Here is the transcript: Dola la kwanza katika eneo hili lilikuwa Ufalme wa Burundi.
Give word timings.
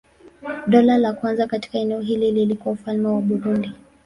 Dola 0.67 0.97
la 0.97 1.13
kwanza 1.13 1.47
katika 1.47 1.77
eneo 1.79 1.99
hili 2.01 2.31
lilikuwa 2.31 2.73
Ufalme 2.73 3.07
wa 3.07 3.21
Burundi. 3.21 3.71